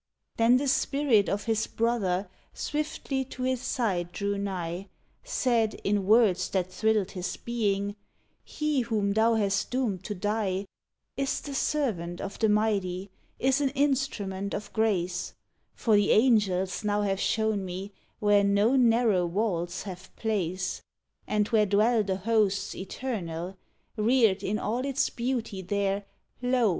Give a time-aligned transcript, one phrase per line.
[0.37, 4.87] Then the spirit of his brother Swiftly to his side drew nigh;
[5.23, 7.95] Said, in words that thrilled his being,
[8.43, 10.65] "He whom thou hast doomed to die
[11.17, 15.35] "Is the servant of the Mighty; Is an instrument of grace,
[15.75, 20.81] For the angels now have shown me (Where no narrow walls have place
[21.27, 23.55] "And where dwell the hosts eternal)
[23.95, 26.05] Reared in all its beauty there,
[26.41, 26.69] Lo!